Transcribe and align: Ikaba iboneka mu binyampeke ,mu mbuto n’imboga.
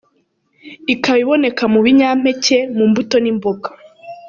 Ikaba 0.93 1.17
iboneka 1.23 1.63
mu 1.73 1.79
binyampeke 1.85 2.57
,mu 2.75 2.83
mbuto 2.89 3.15
n’imboga. 3.21 3.69